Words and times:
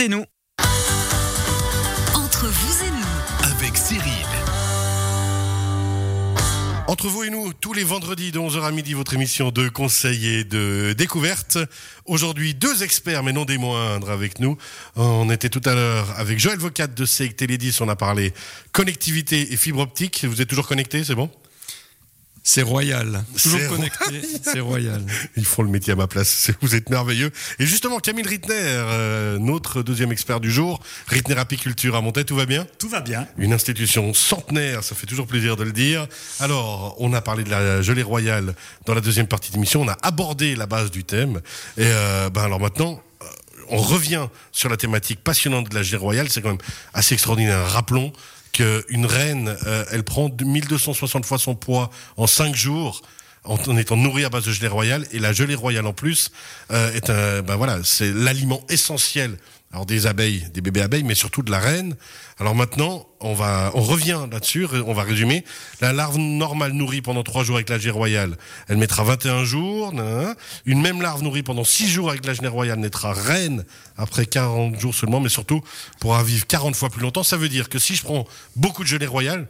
et 0.00 0.08
nous. 0.08 0.24
Entre 2.14 2.46
vous 2.46 2.84
et 2.84 2.90
nous, 2.90 3.50
avec 3.50 3.76
Cyril. 3.76 4.26
Entre 6.88 7.08
vous 7.08 7.24
et 7.24 7.30
nous, 7.30 7.52
tous 7.52 7.72
les 7.72 7.82
vendredis 7.82 8.30
de 8.30 8.38
11h 8.38 8.62
à 8.62 8.70
midi, 8.70 8.94
votre 8.94 9.14
émission 9.14 9.50
de 9.50 9.68
conseil 9.68 10.26
et 10.26 10.44
de 10.44 10.94
découverte. 10.96 11.58
Aujourd'hui, 12.04 12.54
deux 12.54 12.82
experts, 12.82 13.22
mais 13.22 13.32
non 13.32 13.44
des 13.44 13.58
moindres, 13.58 14.10
avec 14.10 14.38
nous. 14.38 14.56
On 14.96 15.30
était 15.30 15.48
tout 15.48 15.62
à 15.64 15.74
l'heure 15.74 16.06
avec 16.16 16.38
Joël 16.38 16.58
Vocat 16.58 16.86
de 16.86 17.04
CEIC 17.04 17.36
Télédis. 17.36 17.78
On 17.80 17.88
a 17.88 17.96
parlé 17.96 18.32
connectivité 18.72 19.52
et 19.52 19.56
fibre 19.56 19.80
optique. 19.80 20.24
Vous 20.28 20.40
êtes 20.40 20.48
toujours 20.48 20.68
connecté, 20.68 21.02
c'est 21.04 21.14
bon? 21.14 21.30
C'est 22.48 22.62
royal. 22.62 23.24
Toujours 23.42 23.58
C'est 23.60 23.66
connecté, 23.68 24.22
c'est 24.44 24.60
royal. 24.60 25.02
Ils 25.36 25.44
font 25.44 25.62
le 25.64 25.68
métier 25.68 25.92
à 25.92 25.96
ma 25.96 26.06
place. 26.06 26.28
C'est- 26.28 26.54
Vous 26.62 26.76
êtes 26.76 26.88
merveilleux. 26.90 27.32
Et 27.58 27.66
justement, 27.66 27.98
Camille 27.98 28.24
Rittner, 28.26 28.54
euh, 28.56 29.36
notre 29.40 29.82
deuxième 29.82 30.12
expert 30.12 30.38
du 30.38 30.52
jour, 30.52 30.80
Rittner 31.08 31.36
Apiculture 31.36 31.96
à 31.96 32.00
Montaix, 32.00 32.22
tout 32.22 32.36
va 32.36 32.46
bien? 32.46 32.64
Tout 32.78 32.88
va 32.88 33.00
bien. 33.00 33.26
Une 33.36 33.52
institution 33.52 34.14
centenaire, 34.14 34.84
ça 34.84 34.94
fait 34.94 35.06
toujours 35.06 35.26
plaisir 35.26 35.56
de 35.56 35.64
le 35.64 35.72
dire. 35.72 36.06
Alors, 36.38 36.94
on 37.00 37.12
a 37.14 37.20
parlé 37.20 37.42
de 37.42 37.50
la 37.50 37.82
gelée 37.82 38.04
royale 38.04 38.54
dans 38.86 38.94
la 38.94 39.00
deuxième 39.00 39.26
partie 39.26 39.50
d'émission. 39.50 39.82
On 39.82 39.88
a 39.88 39.96
abordé 40.02 40.54
la 40.54 40.66
base 40.66 40.92
du 40.92 41.02
thème. 41.02 41.40
Et 41.76 41.82
euh, 41.84 42.30
ben 42.30 42.44
alors 42.44 42.60
maintenant, 42.60 43.02
euh, 43.22 43.26
on 43.70 43.78
revient 43.78 44.28
sur 44.52 44.68
la 44.68 44.76
thématique 44.76 45.18
passionnante 45.24 45.68
de 45.68 45.74
la 45.74 45.82
gelée 45.82 45.96
royale. 45.98 46.28
C'est 46.30 46.42
quand 46.42 46.50
même 46.50 46.58
assez 46.94 47.14
extraordinaire. 47.14 47.66
Rappelons 47.70 48.12
qu'une 48.52 49.06
reine, 49.06 49.56
euh, 49.66 49.84
elle 49.90 50.04
prend 50.04 50.30
1260 50.30 51.24
fois 51.24 51.38
son 51.38 51.54
poids 51.54 51.90
en 52.16 52.26
5 52.26 52.54
jours 52.54 53.02
en, 53.44 53.76
étant 53.76 53.96
nourrie 53.96 54.24
à 54.24 54.28
base 54.28 54.44
de 54.44 54.52
gelée 54.52 54.68
royale. 54.68 55.06
Et 55.12 55.18
la 55.18 55.32
gelée 55.32 55.54
royale 55.54 55.86
en 55.86 55.92
plus 55.92 56.30
euh, 56.70 56.92
est 56.92 57.10
un, 57.10 57.42
ben 57.42 57.56
voilà, 57.56 57.78
c'est 57.84 58.12
l'aliment 58.12 58.62
essentiel. 58.68 59.38
Alors 59.72 59.84
des 59.84 60.06
abeilles, 60.06 60.46
des 60.54 60.60
bébés 60.60 60.80
abeilles, 60.80 61.02
mais 61.02 61.14
surtout 61.14 61.42
de 61.42 61.50
la 61.50 61.58
reine. 61.58 61.96
Alors 62.38 62.54
maintenant, 62.54 63.06
on 63.20 63.34
va, 63.34 63.70
on 63.74 63.82
revient 63.82 64.20
là-dessus, 64.30 64.66
on 64.86 64.94
va 64.94 65.02
résumer. 65.02 65.44
La 65.80 65.92
larve 65.92 66.16
normale 66.16 66.72
nourrie 66.72 67.02
pendant 67.02 67.22
3 67.22 67.44
jours 67.44 67.56
avec 67.56 67.68
la 67.68 67.78
gelée 67.78 67.90
royale, 67.90 68.38
elle 68.68 68.78
mettra 68.78 69.04
21 69.04 69.44
jours. 69.44 69.92
Une 70.64 70.80
même 70.80 71.02
larve 71.02 71.22
nourrie 71.22 71.42
pendant 71.42 71.64
6 71.64 71.88
jours 71.88 72.08
avec 72.08 72.24
la 72.24 72.32
gelée 72.32 72.48
royale 72.48 72.78
naîtra 72.78 73.12
reine 73.12 73.64
après 73.98 74.24
40 74.24 74.80
jours 74.80 74.94
seulement, 74.94 75.20
mais 75.20 75.28
surtout 75.28 75.60
pourra 76.00 76.22
vivre 76.22 76.46
40 76.46 76.74
fois 76.74 76.88
plus 76.88 77.02
longtemps. 77.02 77.24
Ça 77.24 77.36
veut 77.36 77.48
dire 77.48 77.68
que 77.68 77.78
si 77.78 77.96
je 77.96 78.02
prends 78.02 78.26
beaucoup 78.54 78.82
de 78.82 78.88
gelée 78.88 79.06
royale, 79.06 79.46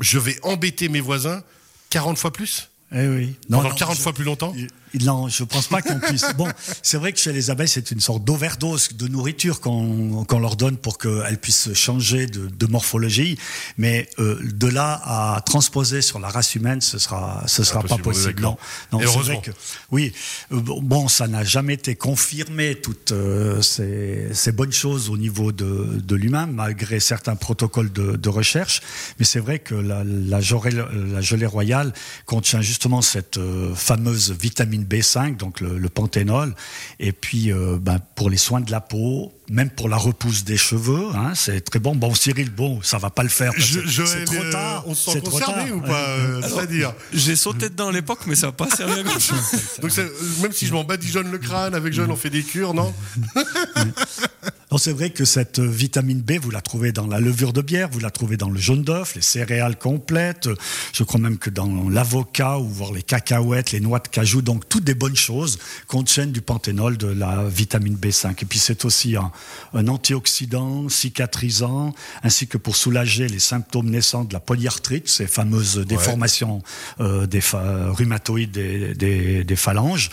je 0.00 0.18
vais 0.18 0.38
embêter 0.42 0.88
mes 0.88 1.00
voisins 1.00 1.42
40 1.90 2.18
fois 2.18 2.32
plus? 2.32 2.70
Eh 2.90 3.06
oui. 3.06 3.36
Pendant 3.50 3.70
40 3.70 3.98
fois 3.98 4.12
plus 4.12 4.24
longtemps? 4.24 4.54
Non, 5.00 5.28
je 5.28 5.44
pense 5.44 5.66
pas 5.68 5.82
qu'on 5.82 5.98
puisse. 5.98 6.24
Bon, 6.38 6.48
c'est 6.82 6.98
vrai 6.98 7.12
que 7.12 7.18
chez 7.18 7.32
les 7.32 7.50
abeilles, 7.50 7.68
c'est 7.68 7.90
une 7.90 8.00
sorte 8.00 8.22
d'overdose 8.22 8.90
de 8.94 9.08
nourriture 9.08 9.60
qu'on 9.60 10.24
qu'on 10.24 10.38
leur 10.38 10.56
donne 10.56 10.76
pour 10.76 10.98
qu'elles 10.98 11.38
puissent 11.38 11.72
changer 11.74 12.26
de, 12.26 12.46
de 12.46 12.66
morphologie. 12.66 13.38
Mais 13.76 14.08
euh, 14.18 14.38
de 14.42 14.66
là 14.68 15.00
à 15.04 15.40
transposer 15.40 16.02
sur 16.02 16.18
la 16.20 16.28
race 16.28 16.54
humaine, 16.54 16.80
ce 16.80 16.98
sera, 16.98 17.42
ce 17.46 17.64
sera 17.64 17.82
pas 17.82 17.94
on 17.94 17.98
est 17.98 18.02
possible. 18.02 18.42
Non, 18.42 18.56
non 18.92 19.00
c'est 19.00 19.18
vrai 19.18 19.40
que 19.42 19.50
oui. 19.90 20.12
Euh, 20.52 20.60
Bon, 20.88 21.08
ça 21.08 21.28
n'a 21.28 21.44
jamais 21.44 21.74
été 21.74 21.96
confirmé 21.96 22.74
toutes 22.74 23.12
euh, 23.12 23.62
ces, 23.62 24.28
ces 24.32 24.52
bonnes 24.52 24.72
choses 24.72 25.10
au 25.10 25.16
niveau 25.16 25.52
de, 25.52 26.00
de 26.02 26.16
l'humain, 26.16 26.46
malgré 26.46 27.00
certains 27.00 27.36
protocoles 27.36 27.92
de, 27.92 28.16
de 28.16 28.28
recherche. 28.28 28.80
Mais 29.18 29.24
c'est 29.24 29.40
vrai 29.40 29.58
que 29.58 29.74
la, 29.74 30.04
la, 30.04 30.40
gelée, 30.40 30.82
la 31.12 31.20
gelée 31.20 31.46
royale 31.46 31.92
contient 32.26 32.60
justement 32.60 33.02
cette 33.02 33.38
euh, 33.38 33.74
fameuse 33.74 34.32
vitamine 34.32 34.77
B5, 34.84 35.36
donc 35.36 35.60
le, 35.60 35.78
le 35.78 35.88
panthénol. 35.88 36.54
Et 37.00 37.12
puis, 37.12 37.52
euh, 37.52 37.78
ben, 37.80 37.98
pour 38.14 38.30
les 38.30 38.36
soins 38.36 38.60
de 38.60 38.70
la 38.70 38.80
peau, 38.80 39.32
même 39.50 39.70
pour 39.70 39.88
la 39.88 39.96
repousse 39.96 40.44
des 40.44 40.56
cheveux, 40.56 41.08
hein, 41.14 41.32
c'est 41.34 41.60
très 41.62 41.78
bon. 41.78 41.94
Bon, 41.94 42.14
Cyril, 42.14 42.50
bon, 42.50 42.80
ça 42.82 42.98
va 42.98 43.10
pas 43.10 43.22
le 43.22 43.28
faire. 43.28 43.52
c'est 43.58 44.24
trop 44.24 44.34
euh, 44.36 44.52
tard. 44.52 44.84
on 44.86 44.94
se 44.94 45.10
sent 45.10 45.20
concerné 45.20 45.70
ou 45.70 45.80
pas 45.80 46.08
euh, 46.08 46.42
C'est-à-dire 46.42 46.92
J'ai 47.12 47.36
sauté 47.36 47.68
dedans 47.68 47.88
à 47.88 47.92
l'époque, 47.92 48.20
mais 48.26 48.34
ça 48.34 48.46
n'a 48.46 48.52
pas 48.52 48.68
servi 48.76 49.00
à 49.00 49.02
grand 49.02 49.18
chose. 49.18 49.40
Donc 49.80 49.96
euh, 49.98 50.08
même 50.42 50.52
si 50.52 50.66
je 50.66 50.72
m'en 50.72 50.84
badigeonne 50.84 51.30
le 51.30 51.38
crâne 51.38 51.74
avec 51.74 51.92
Joël, 51.92 52.10
on 52.10 52.16
fait 52.16 52.30
des 52.30 52.42
cures, 52.42 52.74
non 52.74 52.92
Non, 54.70 54.76
c'est 54.76 54.92
vrai 54.92 55.08
que 55.08 55.24
cette 55.24 55.60
vitamine 55.60 56.20
B, 56.20 56.32
vous 56.42 56.50
la 56.50 56.60
trouvez 56.60 56.92
dans 56.92 57.06
la 57.06 57.20
levure 57.20 57.54
de 57.54 57.62
bière, 57.62 57.88
vous 57.90 58.00
la 58.00 58.10
trouvez 58.10 58.36
dans 58.36 58.50
le 58.50 58.60
jaune 58.60 58.82
d'œuf, 58.82 59.14
les 59.14 59.22
céréales 59.22 59.78
complètes. 59.78 60.46
Je 60.92 61.04
crois 61.04 61.18
même 61.18 61.38
que 61.38 61.48
dans 61.48 61.88
l'avocat 61.88 62.58
ou 62.58 62.68
voir 62.68 62.92
les 62.92 63.02
cacahuètes, 63.02 63.72
les 63.72 63.80
noix 63.80 63.98
de 63.98 64.08
cajou, 64.08 64.42
donc 64.42 64.68
toutes 64.68 64.84
des 64.84 64.94
bonnes 64.94 65.16
choses 65.16 65.58
contiennent 65.86 66.32
du 66.32 66.42
panthénol, 66.42 66.98
de 66.98 67.06
la 67.06 67.44
vitamine 67.48 67.96
B5. 67.96 68.32
Et 68.42 68.44
puis 68.44 68.58
c'est 68.58 68.84
aussi 68.84 69.16
un, 69.16 69.32
un 69.72 69.88
antioxydant, 69.88 70.90
cicatrisant, 70.90 71.94
ainsi 72.22 72.46
que 72.46 72.58
pour 72.58 72.76
soulager 72.76 73.26
les 73.26 73.38
symptômes 73.38 73.88
naissants 73.88 74.24
de 74.24 74.34
la 74.34 74.40
polyarthrite, 74.40 75.08
ces 75.08 75.26
fameuses 75.26 75.78
déformations 75.78 76.62
euh, 77.00 77.26
des 77.26 77.40
rhumatoïdes 77.40 78.50
des, 78.50 78.94
des- 78.94 79.44
des 79.44 79.56
phalanges. 79.56 80.10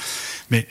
Mais 0.50 0.66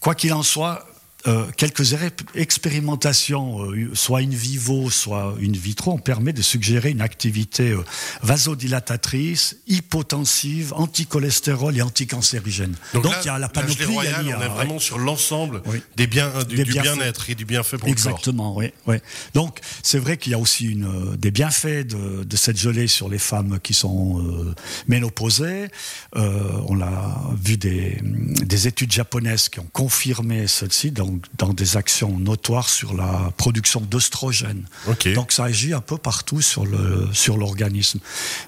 quoi 0.00 0.16
qu'il 0.16 0.32
en 0.32 0.42
soit, 0.42 0.84
euh, 1.26 1.44
quelques 1.56 1.94
expérimentations, 2.34 3.62
euh, 3.72 3.90
soit 3.94 4.20
in 4.20 4.28
vivo, 4.30 4.90
soit 4.90 5.34
in 5.40 5.52
vitro, 5.52 5.92
ont 5.92 5.98
permis 5.98 6.32
de 6.32 6.42
suggérer 6.42 6.90
une 6.90 7.00
activité 7.00 7.70
euh, 7.70 7.82
vasodilatatrice, 8.22 9.56
hypotensive, 9.66 10.72
anticholestérol 10.74 11.76
et 11.76 11.82
anticancérigène. 11.82 12.74
Donc, 12.94 13.04
là, 13.04 13.18
il 13.22 13.26
y 13.26 13.28
a 13.30 13.38
la 13.38 13.48
panoplie. 13.48 13.76
il 13.88 13.94
y 14.04 14.08
a- 14.32 14.38
on 14.38 14.42
est 14.42 14.48
vraiment 14.48 14.78
sur 14.78 14.98
l'ensemble 14.98 15.62
Oui. 15.66 15.82
des 15.96 16.06
biens, 16.06 16.30
euh, 16.36 16.44
du, 16.44 16.64
bien-être 16.64 17.30
et 17.30 17.34
du 17.34 17.44
bienfait 17.44 17.78
pour 17.78 17.88
le 17.88 17.94
corps. 17.94 18.06
Exactement, 18.12 18.56
oui, 18.56 18.72
oui. 18.86 18.96
Donc, 19.34 19.60
c'est 19.82 19.98
vrai 19.98 20.16
qu'il 20.16 20.32
y 20.32 20.34
a 20.34 20.38
aussi 20.38 20.66
une, 20.66 20.84
euh, 20.84 21.16
des 21.16 21.30
bienfaits 21.30 21.86
de, 21.86 22.24
de 22.24 22.36
cette 22.36 22.58
gelée 22.58 22.86
sur 22.88 23.08
les 23.08 23.18
femmes 23.18 23.58
qui 23.62 23.74
sont 23.74 24.20
euh, 24.20 24.54
ménopausées. 24.88 25.68
Euh, 26.16 26.60
on 26.68 26.80
a 26.80 27.30
vu 27.40 27.56
des, 27.56 27.98
des 28.02 28.66
études 28.68 28.92
japonaises 28.92 29.48
qui 29.48 29.60
ont 29.60 29.68
confirmé 29.72 30.46
ceci 30.46 30.90
dans, 31.10 31.46
dans 31.48 31.52
des 31.52 31.76
actions 31.76 32.18
notoires 32.18 32.68
sur 32.68 32.94
la 32.94 33.32
production 33.36 33.80
d'œstrogène. 33.80 34.64
Ok. 34.88 35.12
Donc, 35.14 35.32
ça 35.32 35.44
agit 35.44 35.72
un 35.72 35.80
peu 35.80 35.96
partout 35.98 36.40
sur 36.40 36.64
le 36.66 37.08
sur 37.12 37.36
l'organisme. 37.36 37.98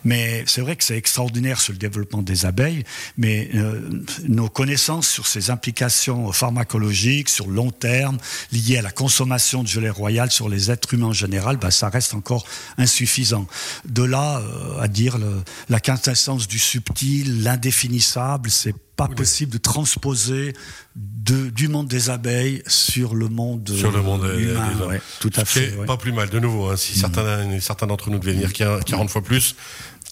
Mais 0.04 0.44
c'est 0.46 0.60
vrai 0.60 0.76
que 0.76 0.84
c'est 0.84 0.96
extraordinaire 0.96 1.60
sur 1.60 1.72
le 1.72 1.78
développement 1.78 2.22
des 2.22 2.46
abeilles, 2.46 2.84
mais 3.16 3.50
euh, 3.54 3.80
nos 4.28 4.48
connaissances 4.48 5.08
sur 5.08 5.26
ces 5.26 5.50
implications 5.50 6.32
pharmacologiques 6.32 7.28
sur 7.28 7.46
long 7.48 7.70
terme 7.70 8.18
liées 8.52 8.78
à 8.78 8.82
la 8.82 8.90
consommation 8.92 9.62
de 9.62 9.68
gelée 9.68 9.90
royale 9.90 10.30
sur 10.30 10.48
les 10.48 10.70
êtres 10.70 10.94
humains 10.94 11.06
en 11.08 11.12
général, 11.12 11.56
ben, 11.56 11.70
ça 11.70 11.88
reste 11.88 12.14
encore 12.14 12.44
insuffisant. 12.78 13.46
De 13.88 14.02
là 14.02 14.38
euh, 14.40 14.80
à 14.80 14.88
dire 14.88 15.18
le- 15.18 15.42
la 15.68 15.80
quintessence 15.80 16.48
du 16.48 16.58
subtil, 16.58 17.42
l'indéfinissable, 17.42 18.50
c'est 18.50 18.74
pas 18.96 19.08
possible 19.08 19.52
de 19.52 19.58
transposer 19.58 20.52
de- 20.96 21.48
du 21.50 21.68
monde 21.68 21.88
des 21.88 22.10
abeilles 22.10 22.62
sur 22.66 23.14
le 23.14 23.28
monde, 23.28 23.70
Sur 23.74 23.90
le 23.90 24.02
monde 24.02 24.24
euh, 24.24 24.38
humain. 24.38 24.72
des 24.78 24.84
ouais, 24.84 25.00
tout 25.20 25.30
à 25.36 25.44
fait. 25.44 25.74
ouais. 25.76 25.86
Pas 25.86 25.96
plus 25.96 26.12
mal, 26.12 26.28
de 26.30 26.38
nouveau. 26.38 26.68
hein, 26.68 26.76
si 26.76 26.98
certains, 26.98 27.58
certains 27.60 27.86
d'entre 27.86 28.10
nous 28.10 28.18
devaient 28.18 28.32
venir 28.34 28.52
40 28.52 29.08
fois 29.10 29.22
plus, 29.22 29.54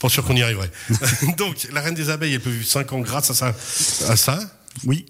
pas 0.01 0.09
sûr 0.09 0.25
qu'on 0.25 0.35
y 0.37 0.43
arriverait. 0.43 0.71
Donc, 1.39 1.69
la 1.73 1.81
reine 1.83 1.95
des 1.95 2.09
abeilles, 2.11 2.33
elle 2.35 2.41
peut 2.41 2.51
vivre 2.51 2.67
5 2.67 2.93
ans 2.95 3.01
grâce 3.01 3.31
à 3.31 3.35
ça. 3.35 3.49
À 4.09 4.17
ça. 4.17 4.39
Oui. 4.87 5.05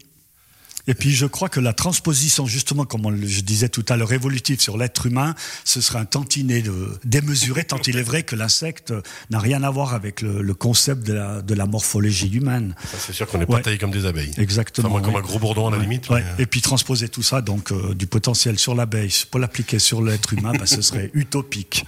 Et 0.87 0.95
puis 0.95 1.13
je 1.13 1.27
crois 1.27 1.49
que 1.49 1.61
la 1.61 1.73
transposition, 1.73 2.47
justement, 2.47 2.85
comme 2.85 3.07
on 3.07 3.17
je 3.17 3.41
disais 3.41 3.69
tout 3.69 3.85
à 3.89 3.97
l'heure, 3.97 4.13
évolutive 4.13 4.61
sur 4.61 4.77
l'être 4.79 5.07
humain, 5.07 5.35
ce 5.65 5.81
serait 5.81 5.99
un 5.99 6.05
tantinet 6.05 6.63
de, 6.63 6.89
démesuré, 7.05 7.65
tant 7.65 7.79
il 7.87 7.97
est 7.99 8.03
vrai 8.03 8.23
que 8.23 8.35
l'insecte 8.37 8.93
n'a 9.31 9.39
rien 9.39 9.63
à 9.63 9.71
voir 9.71 9.95
avec 9.95 10.23
le, 10.23 10.43
le 10.43 10.55
concept 10.55 11.07
de 11.07 11.13
la, 11.13 11.43
de 11.43 11.55
la 11.55 11.67
morphologie 11.67 12.31
humaine. 12.33 12.75
C'est 12.99 13.13
sûr 13.13 13.27
qu'on 13.27 13.39
n'est 13.39 13.47
pas 13.47 13.61
taillé 13.61 13.79
comme 13.79 13.91
des 13.91 14.07
abeilles. 14.07 14.33
Exactement. 14.39 14.89
Enfin, 14.89 14.99
moi, 14.99 15.07
comme 15.07 15.17
un 15.17 15.21
gros 15.25 15.39
bourdon 15.39 15.69
à 15.69 15.71
la 15.71 15.77
Ouais, 15.77 15.83
limite. 15.85 16.11
mais, 16.11 16.17
euh, 16.17 16.23
Et 16.39 16.47
puis 16.47 16.61
transposer 16.61 17.09
tout 17.09 17.23
ça, 17.23 17.41
donc 17.41 17.73
euh, 17.73 17.95
du 17.95 18.07
potentiel 18.07 18.59
sur 18.59 18.75
l'abeille, 18.75 19.13
pour 19.31 19.41
l'appliquer 19.41 19.79
sur 19.79 20.03
l'être 20.03 20.33
humain, 20.33 20.53
bah, 20.59 20.67
ce 20.67 20.83
serait 20.83 21.11
utopique. 21.15 21.85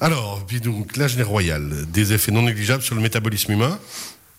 Alors, 0.00 0.44
puis 0.46 0.60
donc, 0.60 0.96
la 0.96 1.08
gelée 1.08 1.22
royale, 1.22 1.86
des 1.92 2.12
effets 2.12 2.32
non 2.32 2.42
négligeables 2.42 2.82
sur 2.82 2.94
le 2.94 3.00
métabolisme 3.00 3.52
humain, 3.52 3.78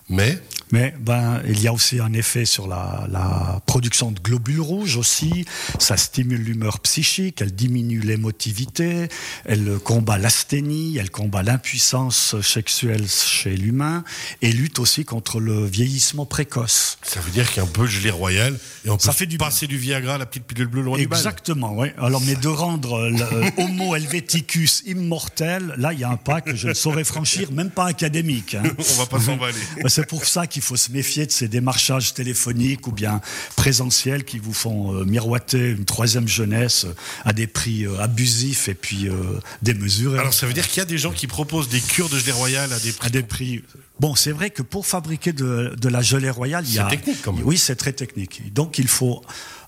mais 0.09 0.39
Mais 0.71 0.93
ben, 0.99 1.41
il 1.47 1.61
y 1.61 1.67
a 1.67 1.73
aussi 1.73 1.99
un 1.99 2.13
effet 2.13 2.45
sur 2.45 2.67
la, 2.67 3.07
la 3.09 3.61
production 3.65 4.11
de 4.11 4.19
globules 4.19 4.59
rouges 4.61 4.97
aussi. 4.97 5.45
Ça 5.79 5.97
stimule 5.97 6.41
l'humeur 6.41 6.79
psychique, 6.79 7.41
elle 7.41 7.53
diminue 7.53 8.01
l'émotivité, 8.01 9.07
elle 9.45 9.77
combat 9.83 10.17
l'asthénie, 10.17 10.97
elle 10.97 11.09
combat 11.09 11.43
l'impuissance 11.43 12.39
sexuelle 12.41 13.07
chez 13.07 13.55
l'humain 13.55 14.03
et 14.41 14.51
lutte 14.51 14.79
aussi 14.79 15.05
contre 15.05 15.39
le 15.39 15.65
vieillissement 15.65 16.25
précoce. 16.25 16.97
ça 17.03 17.19
veut 17.19 17.31
dire 17.31 17.47
qu'il 17.47 17.57
y 17.57 17.65
a 17.65 17.69
un 17.69 17.71
peu 17.71 17.83
de 17.83 17.87
gelée 17.87 18.09
royale 18.11 18.57
et 18.85 18.89
on 18.89 18.97
peut 18.97 19.03
Ça 19.03 19.13
fait 19.13 19.25
du 19.25 19.37
passer 19.37 19.67
du 19.67 19.77
Viagra, 19.77 20.17
la 20.17 20.25
petite 20.25 20.43
pilule 20.45 20.67
bleue 20.67 20.81
loin 20.81 20.97
du 20.97 21.07
bal. 21.07 21.17
Exactement, 21.19 21.73
oui. 21.77 21.89
Alors, 21.97 22.21
mais 22.21 22.35
de 22.35 22.47
rendre 22.47 23.09
le 23.09 23.21
euh, 23.21 23.49
Homo 23.57 23.95
helveticus 23.95 24.83
immortel, 24.85 25.73
là, 25.77 25.93
il 25.93 25.99
y 25.99 26.03
a 26.03 26.09
un 26.09 26.17
pas 26.17 26.41
que 26.41 26.55
je 26.55 26.69
ne 26.69 26.73
saurais 26.73 27.03
franchir, 27.03 27.51
même 27.51 27.69
pas 27.69 27.85
académique. 27.85 28.55
hein. 28.55 28.63
On 28.77 28.93
va 28.99 29.05
pas 29.05 29.19
s'emballer. 29.19 29.55
C'est 29.87 30.07
pour 30.07 30.25
ça 30.25 30.47
qu'il 30.47 30.56
qu'il 30.57 30.63
faut 30.63 30.75
se 30.75 30.91
méfier 30.91 31.27
de 31.27 31.31
ces 31.31 31.47
démarchages 31.47 32.15
téléphoniques 32.15 32.87
ou 32.87 32.91
bien 32.91 33.21
présentiels 33.55 34.23
qui 34.23 34.39
vous 34.39 34.53
font 34.53 34.95
euh, 34.95 35.05
miroiter 35.05 35.69
une 35.69 35.85
troisième 35.85 36.27
jeunesse 36.27 36.87
à 37.25 37.31
des 37.31 37.45
prix 37.45 37.85
euh, 37.85 37.99
abusifs 37.99 38.67
et 38.67 38.73
puis 38.73 39.07
euh, 39.07 39.13
démesurés. 39.61 40.17
Alors 40.17 40.33
ça 40.33 40.47
veut 40.47 40.53
dire 40.53 40.67
qu'il 40.67 40.79
y 40.79 40.81
a 40.81 40.85
des 40.85 40.97
gens 40.97 41.11
qui 41.11 41.27
proposent 41.27 41.69
des 41.69 41.79
cures 41.79 42.09
de 42.09 42.17
gelée 42.17 42.31
royale 42.31 42.73
à 42.73 42.79
des 42.79 42.91
prix. 42.91 43.05
à 43.05 43.09
des 43.11 43.21
prix. 43.21 43.63
Bon, 43.99 44.13
c'est 44.15 44.31
vrai 44.31 44.51
que 44.51 44.61
pour 44.61 44.85
fabriquer 44.85 45.33
de, 45.33 45.73
de 45.79 45.89
la 45.89 46.01
gelée 46.01 46.29
royale, 46.29 46.63
il 46.67 46.71
y 46.71 46.75
C'est 46.75 46.79
a. 46.81 46.85
technique, 46.85 47.21
quand 47.23 47.33
même. 47.33 47.43
Oui, 47.45 47.57
c'est 47.57 47.75
très 47.75 47.93
technique. 47.93 48.53
Donc, 48.53 48.77
il 48.77 48.87
faut 48.87 49.23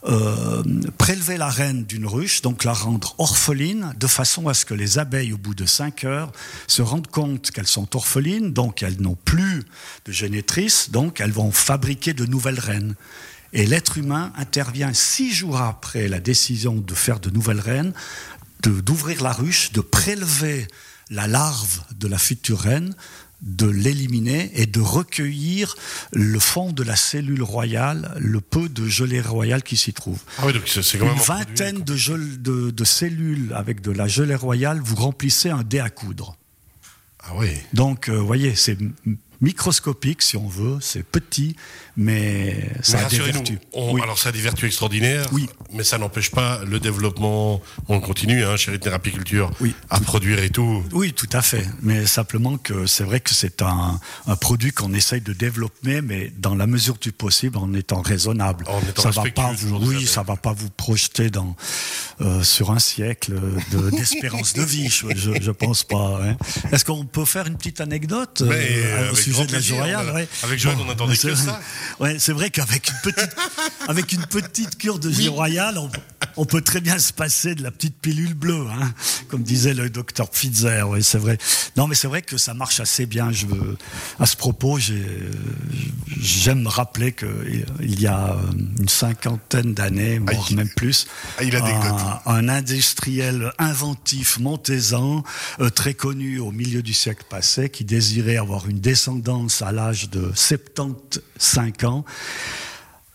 euh, 0.08 0.64
prélever 1.00 1.38
la 1.38 1.50
reine 1.50 1.84
d'une 1.84 2.06
ruche, 2.06 2.42
donc 2.44 2.64
la 2.64 2.74
rendre 2.74 3.16
orpheline, 3.18 3.94
de 4.00 4.08
façon 4.08 4.48
à 4.48 4.54
ce 4.54 4.66
que 4.66 4.76
les 4.76 5.00
abeilles, 5.00 5.34
au 5.34 5.38
bout 5.38 5.56
de 5.56 5.66
5 5.66 6.04
heures, 6.04 6.32
se 6.68 6.82
rendent 6.84 7.08
compte 7.08 7.50
qu'elles 7.52 7.68
sont 7.68 7.96
orphelines, 7.96 8.54
donc 8.54 8.84
elles 8.84 9.02
n'ont 9.02 9.18
plus 9.26 9.64
de 10.06 10.12
génétrice, 10.12 10.92
donc 10.92 11.20
elles 11.22 11.32
vont 11.32 11.52
fabriquer 11.52 12.14
de 12.14 12.26
nouvelles 12.26 12.60
reines. 12.60 12.96
Et 13.52 13.66
l'être 13.66 13.98
humain 13.98 14.32
intervient 14.38 14.94
six 14.94 15.34
jours 15.34 15.60
après 15.60 16.08
la 16.08 16.20
décision 16.20 16.76
de 16.76 16.94
faire 16.94 17.20
de 17.20 17.32
nouvelles 17.32 17.60
reines, 17.60 17.94
d'ouvrir 18.62 19.24
la 19.24 19.32
ruche, 19.34 19.72
de 19.72 19.82
prélever 19.82 20.68
la 21.10 21.26
larve 21.26 21.82
de 21.98 22.08
la 22.08 22.20
future 22.20 22.60
reine, 22.60 22.94
de 23.42 23.68
l'éliminer 23.68 24.52
et 24.56 24.66
de 24.66 24.80
recueillir 24.82 25.76
le 26.12 26.40
fond 26.40 26.72
de 26.72 26.84
la 26.84 26.96
cellule 26.96 27.42
royale, 27.44 28.14
le 28.20 28.42
peu 28.42 28.68
de 28.70 28.88
gelée 28.88 29.22
royale 29.22 29.64
qui 29.64 29.78
s'y 29.78 29.94
trouve. 29.94 30.20
Ah 30.38 30.44
oui, 30.46 30.54
donc 30.54 30.64
c'est 30.68 30.82
c'est 30.84 30.98
quand 30.98 31.06
même 31.06 31.16
Une 31.16 31.22
vingtaine 31.22 31.82
de, 31.84 31.96
gel- 31.96 32.42
de- 32.42 32.70
de 32.72 32.84
cellules 32.84 33.54
avec 33.56 33.82
de 33.82 33.92
la 33.92 34.08
gelée 34.08 34.36
royale, 34.36 34.82
vous 34.84 34.96
remplissez 34.98 35.50
un 35.50 35.64
dé 35.64 35.80
à 35.80 35.90
coudre. 35.90 36.36
Ah 37.22 37.32
oui. 37.38 37.50
Donc, 37.74 38.10
vous 38.10 38.26
voyez, 38.26 38.56
c'est 38.56 38.78
microscopique 39.42 40.22
si 40.22 40.38
on 40.38 40.48
veut, 40.48 40.78
c'est 40.82 41.04
petit, 41.04 41.56
mais 41.98 42.70
ça 42.82 42.98
Mais 42.98 43.04
a 43.06 43.10
des 43.10 43.20
vertus. 43.20 43.58
on- 43.74 43.94
Oui. 43.94 44.02
Alors 44.02 44.18
ça 44.20 44.30
a 44.30 44.32
des 44.32 44.40
vertus 44.42 44.66
extraordinaires, 44.66 45.26
Oui. 45.32 45.48
mais 45.74 45.84
ça 45.84 45.98
n'empêche 45.98 46.32
pas 46.32 46.62
le 46.66 46.80
développement. 46.80 47.62
On 47.88 48.00
continue, 48.00 48.44
hein, 48.44 48.56
chez 48.58 48.78
Therapiculture, 48.80 49.52
Oui. 49.62 49.74
à 49.90 50.00
produire 50.00 50.40
et 50.44 50.50
tout. 50.50 50.84
Oui, 50.94 51.14
tout 51.14 51.30
à 51.34 51.42
fait. 51.42 51.66
Mais 51.82 52.06
simplement 52.06 52.58
que 52.58 52.86
c'est 52.86 53.04
vrai 53.04 53.20
que 53.20 53.34
c'est 53.34 53.62
un, 53.62 54.00
un 54.28 54.36
produit 54.36 54.72
qu'on 54.72 54.94
essaye 54.94 55.22
de 55.22 55.34
développer, 55.34 56.02
mais 56.02 56.32
dans 56.38 56.56
la 56.56 56.68
mesure 56.68 56.98
du 57.00 57.12
possible, 57.12 57.58
en 57.58 57.74
étant 57.74 58.02
raisonnable. 58.02 58.66
En 58.68 58.80
étant 58.82 59.02
ça 59.04 59.10
va 59.12 59.30
pas 59.32 59.52
vous, 59.54 59.76
oui, 59.78 60.06
ça 60.06 60.24
va 60.24 60.36
pas 60.36 60.54
vous 60.54 60.70
projeter 60.70 61.30
dans 61.30 61.56
euh, 62.22 62.44
sur 62.44 62.72
un 62.72 62.80
siècle 62.80 63.34
de- 63.72 63.90
d'espérance 63.98 64.54
de, 64.54 64.64
vie. 64.64 64.90
Je, 64.90 65.08
je, 65.42 65.52
pense 65.52 65.84
pas. 65.84 66.20
hein. 66.24 66.38
Est-ce 66.72 66.84
qu'on 66.86 67.06
peut 67.06 67.26
faire 67.26 67.48
une 67.48 67.56
petite 67.58 67.80
anecdote 67.82 68.44
Mais, 68.46 68.56
euh, 68.56 69.10
avec 69.10 69.18
sujet 69.34 69.46
de 69.48 69.54
la 69.54 70.14
ouais. 70.14 70.28
avec 70.44 70.60
Joël, 70.60 70.78
on 70.86 70.90
attendait 70.90 71.16
c'est- 71.16 71.30
que 71.30 71.36
ça. 71.36 71.60
Ouais, 72.00 72.18
c'est 72.20 72.32
vrai 72.34 72.50
qu'avec 72.50 72.88
une 72.90 73.12
petite, 73.12 73.36
avec 73.88 74.12
une 74.14 74.26
petite 74.26 74.78
cure 74.78 75.00
de 75.00 75.12
gelée 75.12 75.28
royale, 75.28 75.78
on, 75.78 75.90
on 76.38 76.46
peut 76.46 76.62
très 76.62 76.80
bien 76.80 76.98
se 76.98 77.12
passer 77.12 77.56
de 77.56 77.64
la 77.64 77.72
petite 77.72 77.98
pilule 78.00 78.34
bleue, 78.34 78.66
hein, 78.72 78.94
comme 79.28 79.44
disait 79.44 79.74
le 79.74 79.90
docteur 79.90 80.30
Pfizer. 80.30 80.88
Ouais, 80.90 81.02
c'est 81.02 81.18
vrai. 81.18 81.38
Non, 81.76 81.88
mais 81.88 81.96
c'est 81.96 82.08
vrai 82.08 82.22
que 82.22 82.38
ça 82.38 82.54
marche 82.54 82.80
assez 82.80 83.06
bien. 83.06 83.32
Je 83.32 83.46
à 84.20 84.26
ce 84.26 84.38
propos, 84.38 84.80
j'ai, 84.80 85.04
j'aime 86.22 86.68
rappeler 86.68 87.12
qu'il 87.14 88.00
y 88.00 88.08
a 88.08 88.30
euh, 88.34 88.52
une 88.80 88.90
cinquantaine 88.90 89.74
d'années, 89.74 90.20
voire 90.20 90.52
même 90.54 90.70
plus, 90.70 91.08
Ah, 91.38 91.44
il 91.44 91.56
un, 91.56 92.22
un 92.26 92.50
industriel 92.50 93.52
inventif 93.58 94.40
montaisan, 94.40 95.24
euh, 95.60 95.70
très 95.70 95.94
connu 95.94 96.40
au 96.40 96.52
milieu 96.52 96.82
du 96.82 96.94
siècle 96.94 97.26
passé, 97.30 97.70
qui 97.70 97.84
désirait 97.86 98.38
avoir 98.38 98.68
une 98.70 98.80
à 99.62 99.72
l'âge 99.72 100.10
de 100.10 100.32
75 100.34 101.86
ans. 101.86 102.06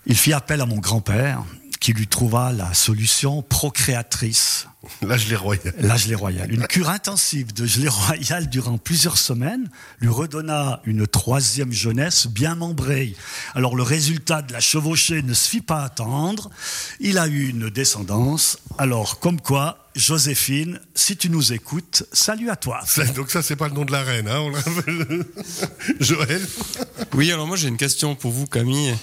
Il 0.07 0.17
fit 0.17 0.33
appel 0.33 0.61
à 0.61 0.67
mon 0.67 0.79
grand-père, 0.79 1.43
qui 1.85 1.93
lui 1.93 2.07
trouva 2.07 2.51
la 2.51 2.73
solution 2.73 3.43
procréatrice, 3.43 4.69
La 5.03 5.19
gelée 5.19 5.37
royale. 5.37 5.75
la 5.81 5.99
gelée 5.99 6.15
royale. 6.15 6.51
Une 6.51 6.67
cure 6.67 6.89
intensive 6.89 7.53
de 7.53 7.67
gelée 7.67 7.91
royale 7.91 8.49
durant 8.49 8.79
plusieurs 8.79 9.19
semaines 9.19 9.69
lui 10.01 10.09
redonna 10.09 10.81
une 10.87 11.07
troisième 11.07 11.73
jeunesse 11.73 12.27
bien 12.27 12.55
membrée. 12.55 13.15
Alors 13.55 13.77
le 13.77 13.83
résultat 13.83 14.41
de 14.41 14.55
la 14.55 14.61
chevauchée 14.61 15.21
ne 15.23 15.35
se 15.35 15.47
fit 15.47 15.61
pas 15.61 15.83
attendre. 15.83 16.49
Il 17.01 17.19
a 17.19 17.27
eu 17.27 17.49
une 17.51 17.69
descendance. 17.69 18.57
Alors 18.79 19.19
comme 19.21 19.39
quoi, 19.43 19.91
Joséphine, 19.95 20.81
si 20.95 21.19
tu 21.19 21.29
nous 21.29 21.53
écoutes, 21.53 22.05
salut 22.15 22.49
à 22.49 22.57
toi. 22.57 22.81
Donc 23.15 23.31
ça, 23.31 23.43
c'est 23.43 23.57
pas 23.57 23.69
le 23.69 23.75
nom 23.75 23.85
de 23.85 23.93
la 23.93 24.03
reine, 24.03 24.27
hein, 24.29 24.39
on 24.41 24.49
l'appelle 24.49 25.27
Joël. 26.01 26.41
Oui, 27.13 27.31
alors 27.31 27.47
moi 27.47 27.59
j'ai 27.59 27.69
une 27.69 27.77
question 27.77 28.15
pour 28.15 28.33
vous, 28.33 28.47
Camille. 28.47 28.95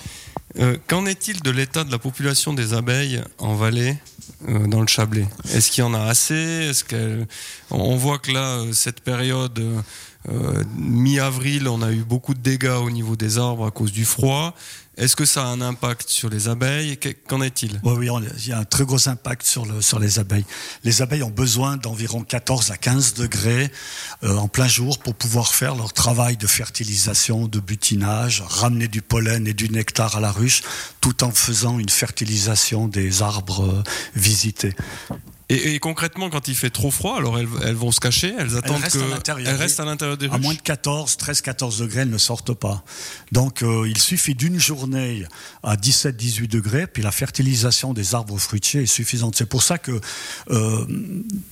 Euh, 0.59 0.77
Qu'en 0.87 1.05
est-il 1.05 1.41
de 1.41 1.51
l'état 1.51 1.83
de 1.83 1.91
la 1.91 1.99
population 1.99 2.53
des 2.53 2.73
abeilles 2.73 3.21
en 3.37 3.55
Valais, 3.55 3.97
euh, 4.49 4.67
dans 4.67 4.81
le 4.81 4.87
Chablais? 4.87 5.27
Est-ce 5.53 5.71
qu'il 5.71 5.81
y 5.81 5.87
en 5.87 5.93
a 5.93 6.01
assez? 6.01 6.33
Est-ce 6.35 6.83
on- 7.69 7.95
voit 7.95 8.19
que 8.19 8.31
là, 8.31 8.59
euh, 8.59 8.73
cette 8.73 9.01
période 9.01 9.59
mi-avril, 10.77 11.67
on 11.67 11.81
a 11.81 11.91
eu 11.91 12.03
beaucoup 12.03 12.33
de 12.33 12.39
dégâts 12.39 12.77
au 12.83 12.91
niveau 12.91 13.15
des 13.15 13.37
arbres 13.39 13.65
à 13.65 13.71
cause 13.71 13.91
du 13.91 14.05
froid. 14.05 14.53
Est-ce 15.01 15.15
que 15.15 15.25
ça 15.25 15.41
a 15.41 15.47
un 15.47 15.61
impact 15.61 16.09
sur 16.09 16.29
les 16.29 16.47
abeilles? 16.47 16.95
Que- 16.97 17.09
Qu'en 17.27 17.41
est-il? 17.41 17.81
Oui, 17.83 18.07
il 18.37 18.47
y 18.49 18.51
a 18.51 18.59
un 18.59 18.65
très 18.65 18.85
gros 18.85 19.09
impact 19.09 19.43
sur 19.43 19.99
les 19.99 20.19
abeilles. 20.19 20.45
Les 20.83 21.01
abeilles 21.01 21.23
ont 21.23 21.31
besoin 21.31 21.75
d'environ 21.77 22.21
14 22.23 22.69
à 22.69 22.77
15 22.77 23.15
degrés 23.15 23.71
euh, 24.23 24.37
en 24.37 24.47
plein 24.47 24.67
jour 24.67 24.99
pour 24.99 25.15
pouvoir 25.15 25.55
faire 25.55 25.73
leur 25.73 25.91
travail 25.91 26.37
de 26.37 26.45
fertilisation, 26.45 27.47
de 27.47 27.59
butinage, 27.59 28.43
ramener 28.47 28.87
du 28.87 29.01
pollen 29.01 29.47
et 29.47 29.55
du 29.55 29.69
nectar 29.69 30.17
à 30.17 30.19
la 30.19 30.31
ruche, 30.31 30.61
tout 31.01 31.23
en 31.23 31.31
faisant 31.31 31.79
une 31.79 31.89
fertilisation 31.89 32.87
des 32.87 33.23
arbres 33.23 33.63
euh, 33.65 33.83
visités. 34.15 34.75
Et, 35.51 35.75
et 35.75 35.79
concrètement, 35.79 36.29
quand 36.29 36.47
il 36.47 36.55
fait 36.55 36.69
trop 36.69 36.91
froid, 36.91 37.17
alors 37.17 37.37
elles, 37.37 37.47
elles 37.63 37.75
vont 37.75 37.91
se 37.91 37.99
cacher, 37.99 38.33
elles 38.37 38.55
attendent 38.55 38.81
restent 38.81 38.95
à 38.95 38.99
que 38.99 39.11
l'intérieur, 39.11 39.49
elles 39.49 39.59
restent 39.59 39.79
à 39.79 39.85
l'intérieur 39.85 40.17
des 40.17 40.27
À 40.27 40.33
ruches. 40.33 40.41
moins 40.41 40.53
de 40.53 40.61
14, 40.61 41.17
13, 41.17 41.41
14 41.41 41.79
degrés, 41.79 42.01
elles 42.01 42.09
ne 42.09 42.17
sortent 42.17 42.53
pas. 42.53 42.83
Donc 43.31 43.61
euh, 43.61 43.87
il 43.87 43.97
suffit 43.97 44.33
d'une 44.33 44.59
journée 44.59 45.25
à 45.63 45.75
17, 45.75 46.15
18 46.15 46.47
degrés, 46.47 46.87
puis 46.87 47.03
la 47.03 47.11
fertilisation 47.11 47.93
des 47.93 48.15
arbres 48.15 48.37
fruitiers 48.37 48.83
est 48.83 48.85
suffisante. 48.85 49.35
C'est 49.35 49.45
pour 49.45 49.63
ça 49.63 49.77
que 49.77 49.99
euh, 50.49 50.85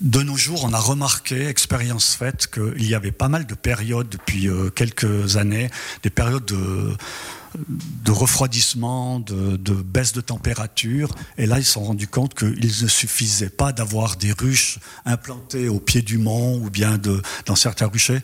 de 0.02 0.22
nos 0.22 0.38
jours, 0.38 0.64
on 0.64 0.74
a 0.74 0.80
remarqué, 0.80 1.48
expérience 1.48 2.16
faite, 2.16 2.48
qu'il 2.48 2.86
y 2.86 2.96
avait 2.96 3.12
pas 3.12 3.28
mal 3.28 3.46
de 3.46 3.56
périodes 3.56 4.10
depuis 4.10 4.48
euh, 4.48 4.70
quelques 4.70 5.36
années, 5.36 5.70
des 6.04 6.10
périodes 6.10 6.46
de 6.46 6.96
de 7.58 8.12
refroidissement, 8.12 9.20
de, 9.20 9.74
baisse 9.74 10.14
de 10.14 10.22
température. 10.22 11.14
Et 11.38 11.46
là, 11.46 11.60
ils 11.60 11.66
se 11.66 11.74
sont 11.74 11.84
rendus 11.84 12.08
compte 12.08 12.34
qu'il 12.34 12.60
ne 12.82 12.88
suffisait 12.88 13.50
pas 13.50 13.72
d'avoir 13.72 14.16
des 14.18 14.32
ruches 14.32 14.80
implantées 15.06 15.70
au 15.70 15.80
pied 15.80 16.02
du 16.02 16.18
mont 16.18 16.58
ou 16.58 16.70
bien 16.70 17.00
dans 17.46 17.56
certains 17.56 17.88
ruchers 17.88 18.22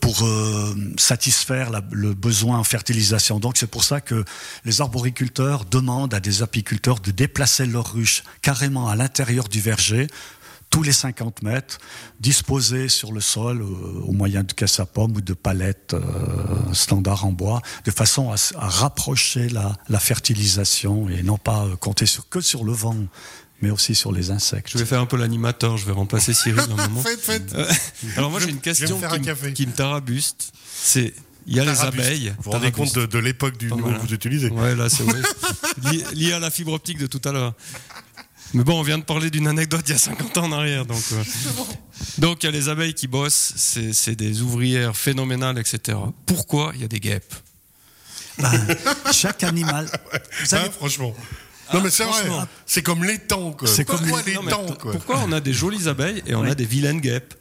pour 0.00 0.24
euh, 0.24 0.74
satisfaire 0.98 1.70
le 1.90 2.14
besoin 2.14 2.58
en 2.58 2.64
fertilisation. 2.64 3.40
Donc 3.40 3.56
c'est 3.56 3.66
pour 3.66 3.84
ça 3.84 4.00
que 4.00 4.24
les 4.64 4.80
arboriculteurs 4.80 5.64
demandent 5.64 6.14
à 6.14 6.20
des 6.20 6.42
apiculteurs 6.42 7.00
de 7.00 7.10
déplacer 7.10 7.66
leurs 7.66 7.92
ruches 7.92 8.22
carrément 8.42 8.88
à 8.88 8.96
l'intérieur 8.96 9.48
du 9.48 9.60
verger 9.60 10.08
tous 10.70 10.82
les 10.82 10.92
50 10.92 11.42
mètres, 11.42 11.78
disposés 12.20 12.88
sur 12.88 13.12
le 13.12 13.20
sol 13.20 13.62
euh, 13.62 13.64
au 14.04 14.12
moyen 14.12 14.42
de 14.44 14.52
caisse 14.52 14.78
à 14.80 14.86
pommes 14.86 15.16
ou 15.16 15.20
de 15.20 15.32
palettes 15.32 15.94
euh, 15.94 16.00
standards 16.72 17.24
en 17.24 17.32
bois, 17.32 17.62
de 17.84 17.90
façon 17.90 18.30
à, 18.32 18.36
rapprocher 18.68 19.48
la, 19.48 19.76
la 19.88 19.98
fertilisation 20.00 21.08
et 21.08 21.22
non 21.22 21.38
pas 21.38 21.64
euh, 21.64 21.76
compter 21.76 22.06
sur, 22.06 22.28
que 22.28 22.40
sur 22.40 22.64
le 22.64 22.72
vent, 22.72 22.96
mais 23.62 23.70
aussi 23.70 23.94
sur 23.94 24.12
les 24.12 24.30
insectes. 24.30 24.68
Je 24.72 24.78
vais 24.78 24.84
faire 24.84 25.00
un 25.00 25.06
peu 25.06 25.16
l'animateur, 25.16 25.78
je 25.78 25.86
vais 25.86 25.92
remplacer 25.92 26.34
Cyril 26.34 26.60
un 26.60 26.88
moment. 26.88 27.00
Faites, 27.02 27.20
faites. 27.20 27.54
Euh, 27.54 27.66
Alors 28.16 28.30
moi 28.30 28.40
j'ai 28.40 28.50
une 28.50 28.60
question 28.60 28.98
qui, 28.98 29.04
un 29.06 29.18
me- 29.18 29.24
café. 29.24 29.52
qui 29.54 29.66
me 29.66 29.72
tarabuste. 29.72 30.52
C'est 30.78 31.14
il 31.48 31.54
y 31.54 31.60
a 31.60 31.64
les 31.64 31.80
abeilles. 31.80 32.34
Vous 32.38 32.42
vous 32.42 32.50
rendez 32.50 32.72
compte 32.72 32.92
de, 32.96 33.06
de 33.06 33.18
l'époque 33.20 33.56
du 33.56 33.68
mot 33.68 33.76
que 33.76 33.88
hein. 33.90 33.98
vous 34.02 34.12
utilisez 34.12 34.50
Ouais 34.50 34.74
là 34.74 34.88
c'est 34.88 35.04
vrai. 35.04 35.20
Li- 35.92 36.02
lié 36.14 36.32
à 36.32 36.40
la 36.40 36.50
fibre 36.50 36.72
optique 36.72 36.98
de 36.98 37.06
tout 37.06 37.20
à 37.24 37.30
l'heure. 37.30 37.54
Mais 38.56 38.64
bon, 38.64 38.80
on 38.80 38.82
vient 38.82 38.96
de 38.96 39.04
parler 39.04 39.28
d'une 39.30 39.48
anecdote 39.48 39.82
il 39.86 39.92
y 39.92 39.94
a 39.94 39.98
50 39.98 40.38
ans 40.38 40.44
en 40.44 40.52
arrière. 40.52 40.86
Donc, 40.86 41.02
euh, 41.12 41.22
donc 42.18 42.42
il 42.42 42.46
y 42.46 42.48
a 42.48 42.52
les 42.52 42.70
abeilles 42.70 42.94
qui 42.94 43.06
bossent, 43.06 43.52
c'est 43.56 43.92
c'est 43.92 44.14
des 44.16 44.40
ouvrières 44.40 44.96
phénoménales, 44.96 45.58
etc. 45.58 45.98
Pourquoi 46.24 46.72
il 46.74 46.80
y 46.80 46.84
a 46.84 46.88
des 46.88 46.98
guêpes? 47.00 47.34
Ben, 48.38 48.50
chaque 49.12 49.42
animal. 49.44 49.84
Vous 50.12 50.16
Hein, 50.16 50.44
savez, 50.46 50.70
franchement. 50.70 51.14
Non 51.74 51.82
mais 51.82 51.90
c'est 51.90 52.04
vrai, 52.04 52.22
c'est 52.64 52.82
comme 52.82 53.04
l'étang 53.04 53.52
quoi. 53.52 53.68
C'est 53.68 53.84
comme 53.84 53.98
Pourquoi 53.98 54.22
les- 54.24 54.32
les 54.32 54.38
Non, 54.38 54.64
p- 54.66 54.72
quoi 54.80 54.92
Pourquoi 54.92 55.20
on 55.26 55.32
a 55.32 55.40
des 55.40 55.52
jolies 55.52 55.86
abeilles 55.88 56.22
et 56.26 56.34
on 56.34 56.44
a 56.44 56.54
des 56.54 56.64
vilaines 56.64 57.00
guêpes? 57.00 57.34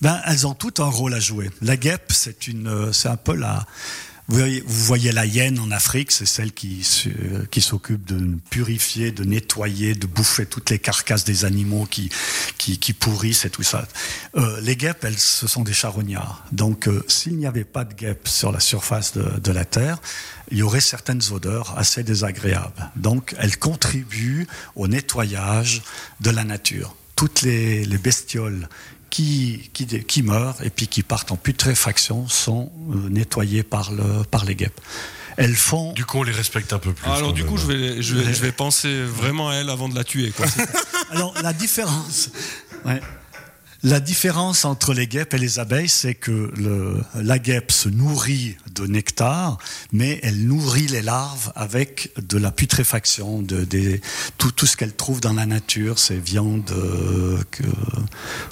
Ben, 0.00 0.22
elles 0.26 0.46
ont 0.46 0.54
tout 0.54 0.72
un 0.78 0.88
rôle 0.88 1.12
à 1.12 1.20
jouer. 1.20 1.50
La 1.60 1.76
guêpe, 1.76 2.12
c'est 2.14 2.46
une, 2.46 2.66
euh, 2.68 2.92
c'est 2.94 3.08
un 3.08 3.16
peu 3.18 3.34
la, 3.34 3.66
Vous 4.30 4.84
voyez, 4.84 5.10
la 5.10 5.26
hyène 5.26 5.58
en 5.58 5.72
Afrique, 5.72 6.12
c'est 6.12 6.24
celle 6.24 6.52
qui, 6.52 6.84
s'occupe 6.84 8.04
de 8.06 8.36
purifier, 8.48 9.10
de 9.10 9.24
nettoyer, 9.24 9.94
de 9.94 10.06
bouffer 10.06 10.46
toutes 10.46 10.70
les 10.70 10.78
carcasses 10.78 11.24
des 11.24 11.44
animaux 11.44 11.84
qui, 11.90 12.10
qui, 12.56 12.92
pourrissent 12.92 13.44
et 13.44 13.50
tout 13.50 13.64
ça. 13.64 13.88
Euh, 14.36 14.60
les 14.60 14.76
guêpes, 14.76 15.02
elles, 15.02 15.18
ce 15.18 15.48
sont 15.48 15.64
des 15.64 15.72
charognards. 15.72 16.44
Donc, 16.52 16.86
euh, 16.86 17.04
s'il 17.08 17.38
n'y 17.38 17.46
avait 17.46 17.64
pas 17.64 17.84
de 17.84 17.92
guêpes 17.92 18.28
sur 18.28 18.52
la 18.52 18.60
surface 18.60 19.14
de, 19.14 19.50
la 19.50 19.64
Terre, 19.64 19.98
il 20.52 20.58
y 20.58 20.62
aurait 20.62 20.80
certaines 20.80 21.22
odeurs 21.32 21.76
assez 21.76 22.04
désagréables. 22.04 22.88
Donc, 22.94 23.34
elles 23.36 23.58
contribuent 23.58 24.46
au 24.76 24.86
nettoyage 24.86 25.82
de 26.20 26.30
la 26.30 26.44
nature. 26.44 26.94
Toutes 27.16 27.42
les 27.42 27.84
bestioles 27.98 28.68
qui, 29.10 29.70
qui, 29.72 29.86
qui 29.86 30.22
meurent 30.22 30.62
et 30.62 30.70
puis 30.70 30.86
qui 30.86 31.02
partent 31.02 31.32
en 31.32 31.36
putréfaction 31.36 32.28
sont 32.28 32.72
euh, 32.90 33.08
nettoyées 33.08 33.62
par, 33.62 33.92
le, 33.92 34.24
par 34.24 34.44
les 34.44 34.54
guêpes. 34.54 34.80
Elles 35.36 35.56
font. 35.56 35.92
Du 35.92 36.04
coup, 36.04 36.18
on 36.18 36.22
les 36.22 36.32
respecte 36.32 36.72
un 36.72 36.78
peu 36.78 36.92
plus. 36.92 37.10
Alors 37.10 37.32
du 37.32 37.42
même. 37.42 37.50
coup, 37.50 37.56
je 37.56 37.66
vais, 37.66 38.02
je 38.02 38.16
vais, 38.16 38.34
je 38.34 38.42
vais 38.42 38.52
penser 38.52 39.02
vraiment 39.04 39.48
à 39.50 39.54
elle 39.54 39.70
avant 39.70 39.88
de 39.88 39.94
la 39.94 40.04
tuer. 40.04 40.30
Quoi. 40.30 40.46
Alors, 41.10 41.34
la 41.42 41.52
différence. 41.52 42.30
ouais. 42.84 43.00
La 43.82 43.98
différence 43.98 44.66
entre 44.66 44.92
les 44.92 45.06
guêpes 45.06 45.32
et 45.32 45.38
les 45.38 45.58
abeilles, 45.58 45.88
c'est 45.88 46.14
que 46.14 46.52
le, 46.54 47.00
la 47.14 47.38
guêpe 47.38 47.72
se 47.72 47.88
nourrit 47.88 48.56
de 48.74 48.86
nectar, 48.86 49.56
mais 49.90 50.20
elle 50.22 50.44
nourrit 50.46 50.86
les 50.88 51.00
larves 51.00 51.50
avec 51.56 52.12
de 52.20 52.36
la 52.36 52.50
putréfaction, 52.50 53.40
de, 53.40 53.64
des, 53.64 54.02
tout, 54.36 54.50
tout 54.52 54.66
ce 54.66 54.76
qu'elle 54.76 54.92
trouve 54.92 55.22
dans 55.22 55.32
la 55.32 55.46
nature, 55.46 55.98
ces 55.98 56.18
viandes 56.18 56.70
euh, 56.72 57.38
que, 57.50 57.62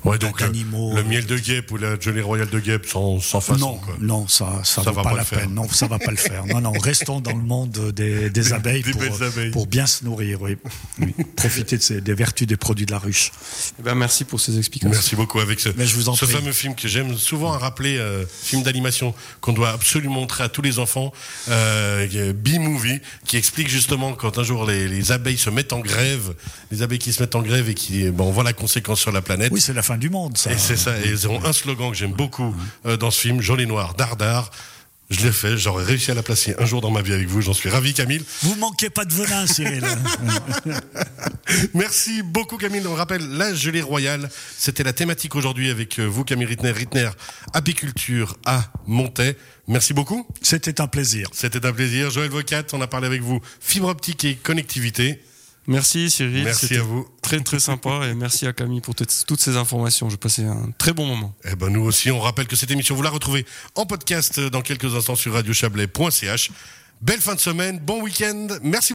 Ouais, 0.04 0.16
donc 0.16 0.40
euh, 0.40 0.46
d'animaux. 0.46 0.94
le 0.96 1.04
miel 1.04 1.26
de 1.26 1.36
guêpe 1.36 1.70
ou 1.72 1.76
la 1.76 2.00
gelée 2.00 2.22
royale 2.22 2.48
de 2.48 2.58
guêpe 2.60 2.86
sans, 2.86 3.20
sans 3.20 3.42
façon. 3.42 3.58
non, 3.60 3.76
quoi. 3.76 3.96
non, 4.00 4.28
ça, 4.28 4.62
ça, 4.64 4.82
Ça 4.82 4.90
vaut 4.90 4.96
va 4.96 5.02
pas, 5.02 5.10
pas 5.10 5.16
la 5.16 5.22
le 5.22 5.26
faire. 5.26 5.40
peine. 5.40 5.54
Non, 5.54 5.68
ça 5.68 5.86
va 5.88 5.98
pas 5.98 6.10
le 6.10 6.16
faire. 6.16 6.46
Non, 6.46 6.62
non, 6.62 6.72
restons 6.72 7.20
dans 7.20 7.36
le 7.36 7.42
monde 7.42 7.92
des, 7.94 8.30
des 8.30 8.52
abeilles, 8.54 8.82
des 8.82 8.92
pour, 8.92 9.22
abeilles. 9.22 9.50
pour 9.50 9.66
bien 9.66 9.86
se 9.86 10.06
nourrir. 10.06 10.40
Oui. 10.40 10.56
Oui. 11.00 11.14
Profiter 11.36 11.76
de 11.76 11.82
ces- 11.82 12.00
des 12.00 12.14
vertus 12.14 12.46
des 12.46 12.56
produits 12.56 12.86
de 12.86 12.92
la 12.92 12.98
ruche. 12.98 13.30
Eh 13.78 13.82
ben, 13.82 13.94
merci 13.94 14.24
pour 14.24 14.40
ces 14.40 14.56
explications. 14.56 14.90
Merci 14.90 15.17
beaucoup 15.18 15.40
avec 15.40 15.58
ce, 15.60 15.68
Mais 15.76 15.86
je 15.86 15.94
vous 15.96 16.08
en 16.08 16.14
ce 16.14 16.24
fameux 16.24 16.52
film 16.52 16.74
que 16.74 16.88
j'aime 16.88 17.16
souvent 17.18 17.52
à 17.52 17.58
rappeler, 17.58 17.98
euh, 17.98 18.24
film 18.26 18.62
d'animation 18.62 19.14
qu'on 19.40 19.52
doit 19.52 19.70
absolument 19.70 20.20
montrer 20.20 20.44
à 20.44 20.48
tous 20.48 20.62
les 20.62 20.78
enfants, 20.78 21.12
euh, 21.48 22.32
B-Movie, 22.32 23.00
qui 23.26 23.36
explique 23.36 23.68
justement 23.68 24.14
quand 24.14 24.38
un 24.38 24.44
jour 24.44 24.64
les, 24.64 24.88
les 24.88 25.12
abeilles 25.12 25.36
se 25.36 25.50
mettent 25.50 25.72
en 25.72 25.80
grève, 25.80 26.34
les 26.70 26.82
abeilles 26.82 26.98
qui 26.98 27.12
se 27.12 27.22
mettent 27.22 27.34
en 27.34 27.42
grève 27.42 27.68
et 27.68 27.74
qui, 27.74 28.08
bon, 28.10 28.28
on 28.28 28.32
voit 28.32 28.44
la 28.44 28.52
conséquence 28.52 29.00
sur 29.00 29.12
la 29.12 29.20
planète. 29.20 29.50
Oui, 29.52 29.60
c'est 29.60 29.74
la 29.74 29.82
fin 29.82 29.98
du 29.98 30.08
monde, 30.08 30.38
ça. 30.38 30.52
Et 30.52 30.58
c'est 30.58 30.76
ça, 30.76 30.98
et 31.00 31.08
ils 31.08 31.28
ont 31.28 31.44
un 31.44 31.52
slogan 31.52 31.90
que 31.90 31.96
j'aime 31.96 32.12
beaucoup 32.12 32.54
euh, 32.86 32.96
dans 32.96 33.10
ce 33.10 33.20
film, 33.20 33.40
jaune 33.40 33.60
et 33.60 33.66
noir, 33.66 33.94
dardard. 33.94 34.50
Je 35.10 35.24
l'ai 35.24 35.32
fait, 35.32 35.56
j'aurais 35.56 35.84
réussi 35.84 36.10
à 36.10 36.14
la 36.14 36.22
placer 36.22 36.54
un 36.58 36.66
jour 36.66 36.82
dans 36.82 36.90
ma 36.90 37.00
vie 37.00 37.14
avec 37.14 37.28
vous, 37.28 37.40
j'en 37.40 37.54
suis 37.54 37.70
ravi 37.70 37.94
Camille. 37.94 38.22
Vous 38.42 38.56
manquez 38.56 38.90
pas 38.90 39.06
de 39.06 39.14
venin, 39.14 39.46
Cyril. 39.46 39.82
Merci 41.74 42.22
beaucoup 42.22 42.58
Camille. 42.58 42.86
On 42.86 42.94
rappelle 42.94 43.26
la 43.26 43.54
gelée 43.54 43.80
royale. 43.80 44.28
C'était 44.58 44.82
la 44.82 44.92
thématique 44.92 45.34
aujourd'hui 45.34 45.70
avec 45.70 45.98
euh, 45.98 46.04
vous 46.04 46.24
Camille 46.24 46.44
Rittner, 46.46 46.72
Rittner 46.72 47.08
Apiculture 47.54 48.36
à 48.44 48.70
Montaix. 48.86 49.38
Merci 49.66 49.94
beaucoup. 49.94 50.26
C'était 50.42 50.78
un 50.78 50.88
plaisir. 50.88 51.30
C'était 51.32 51.64
un 51.64 51.72
plaisir. 51.72 52.10
Joël 52.10 52.28
Vocat, 52.28 52.64
on 52.74 52.82
a 52.82 52.86
parlé 52.86 53.06
avec 53.06 53.22
vous 53.22 53.40
fibre 53.60 53.88
optique 53.88 54.26
et 54.26 54.34
connectivité. 54.34 55.22
Merci 55.68 56.10
Cyril. 56.10 56.44
Merci 56.44 56.76
à 56.76 56.82
vous. 56.82 57.06
Très 57.20 57.40
très 57.40 57.60
sympa 57.60 58.06
et 58.06 58.14
merci 58.14 58.46
à 58.46 58.54
Camille 58.54 58.80
pour 58.80 58.94
toutes 58.94 59.24
toutes 59.26 59.40
ces 59.40 59.56
informations. 59.56 60.08
J'ai 60.08 60.16
passé 60.16 60.44
un 60.44 60.70
très 60.78 60.94
bon 60.94 61.04
moment. 61.04 61.34
Eh 61.44 61.54
ben 61.56 61.68
nous 61.68 61.82
aussi, 61.82 62.10
on 62.10 62.18
rappelle 62.18 62.46
que 62.46 62.56
cette 62.56 62.70
émission, 62.70 62.94
vous 62.94 63.02
la 63.02 63.10
retrouvez 63.10 63.44
en 63.74 63.84
podcast 63.84 64.40
dans 64.40 64.62
quelques 64.62 64.94
instants 64.94 65.14
sur 65.14 65.34
radiochablais.ch. 65.34 66.50
Belle 67.02 67.20
fin 67.20 67.34
de 67.34 67.40
semaine, 67.40 67.78
bon 67.78 68.02
week-end. 68.02 68.48
Merci. 68.62 68.86